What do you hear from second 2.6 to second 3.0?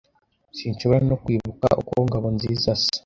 asa.